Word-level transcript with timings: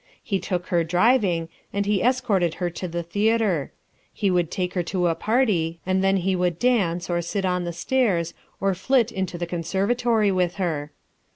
He 0.23 0.39
took 0.39 0.65
her 0.69 0.83
Driving, 0.83 1.47
and 1.71 1.85
he 1.85 2.01
Escorted 2.01 2.55
her 2.55 2.71
to 2.71 2.87
the 2.87 3.03
Theater. 3.03 3.71
He 4.11 4.31
would 4.31 4.49
take 4.49 4.73
her 4.73 4.81
to 4.81 5.05
a 5.05 5.13
Party, 5.13 5.79
and 5.85 6.03
then 6.03 6.17
he 6.17 6.35
would 6.35 6.57
Dance, 6.57 7.07
or 7.07 7.21
Sit 7.21 7.45
on 7.45 7.65
the 7.65 7.71
Stairs, 7.85 8.33
or 8.59 8.73
Flit 8.73 9.11
into 9.11 9.37
the 9.37 9.45
Conservatory 9.45 10.31
with 10.31 10.55
her. 10.55 10.91